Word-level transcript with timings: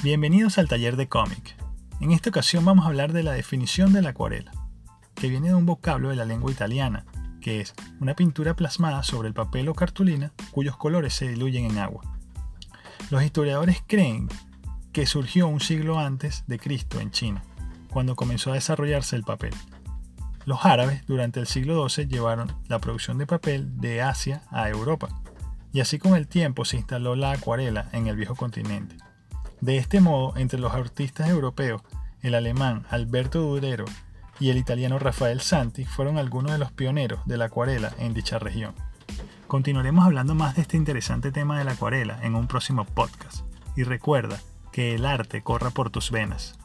Bienvenidos 0.00 0.58
al 0.58 0.68
taller 0.68 0.94
de 0.94 1.08
cómic. 1.08 1.56
En 2.00 2.12
esta 2.12 2.30
ocasión 2.30 2.64
vamos 2.64 2.84
a 2.84 2.88
hablar 2.88 3.12
de 3.12 3.24
la 3.24 3.32
definición 3.32 3.92
de 3.92 4.00
la 4.00 4.10
acuarela, 4.10 4.52
que 5.16 5.28
viene 5.28 5.48
de 5.48 5.56
un 5.56 5.66
vocablo 5.66 6.10
de 6.10 6.14
la 6.14 6.24
lengua 6.24 6.52
italiana, 6.52 7.04
que 7.40 7.60
es 7.60 7.74
una 7.98 8.14
pintura 8.14 8.54
plasmada 8.54 9.02
sobre 9.02 9.26
el 9.26 9.34
papel 9.34 9.68
o 9.68 9.74
cartulina 9.74 10.32
cuyos 10.52 10.76
colores 10.76 11.14
se 11.14 11.26
diluyen 11.26 11.64
en 11.64 11.78
agua. 11.78 12.02
Los 13.10 13.24
historiadores 13.24 13.82
creen 13.88 14.28
que 14.92 15.04
surgió 15.04 15.48
un 15.48 15.58
siglo 15.58 15.98
antes 15.98 16.44
de 16.46 16.60
Cristo 16.60 17.00
en 17.00 17.10
China, 17.10 17.42
cuando 17.90 18.14
comenzó 18.14 18.52
a 18.52 18.54
desarrollarse 18.54 19.16
el 19.16 19.24
papel. 19.24 19.54
Los 20.44 20.64
árabes 20.64 21.04
durante 21.08 21.40
el 21.40 21.48
siglo 21.48 21.88
XII 21.88 22.06
llevaron 22.06 22.52
la 22.68 22.78
producción 22.78 23.18
de 23.18 23.26
papel 23.26 23.80
de 23.80 24.00
Asia 24.00 24.42
a 24.52 24.68
Europa, 24.68 25.08
y 25.72 25.80
así 25.80 25.98
con 25.98 26.14
el 26.14 26.28
tiempo 26.28 26.64
se 26.64 26.76
instaló 26.76 27.16
la 27.16 27.32
acuarela 27.32 27.88
en 27.92 28.06
el 28.06 28.14
viejo 28.14 28.36
continente. 28.36 28.96
De 29.60 29.76
este 29.76 30.00
modo, 30.00 30.36
entre 30.36 30.60
los 30.60 30.72
artistas 30.72 31.28
europeos, 31.28 31.82
el 32.22 32.34
alemán 32.34 32.84
Alberto 32.90 33.40
Durero 33.40 33.84
y 34.40 34.50
el 34.50 34.56
italiano 34.56 34.98
Rafael 34.98 35.40
Santi 35.40 35.84
fueron 35.84 36.16
algunos 36.16 36.52
de 36.52 36.58
los 36.58 36.70
pioneros 36.70 37.20
de 37.26 37.36
la 37.36 37.46
acuarela 37.46 37.92
en 37.98 38.14
dicha 38.14 38.38
región. 38.38 38.74
Continuaremos 39.48 40.04
hablando 40.04 40.34
más 40.34 40.54
de 40.54 40.62
este 40.62 40.76
interesante 40.76 41.32
tema 41.32 41.58
de 41.58 41.64
la 41.64 41.72
acuarela 41.72 42.20
en 42.22 42.34
un 42.34 42.46
próximo 42.46 42.84
podcast. 42.84 43.44
Y 43.76 43.82
recuerda 43.82 44.40
que 44.72 44.94
el 44.94 45.06
arte 45.06 45.42
corra 45.42 45.70
por 45.70 45.90
tus 45.90 46.10
venas. 46.10 46.58